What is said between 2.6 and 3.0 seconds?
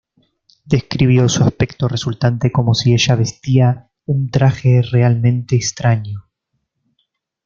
si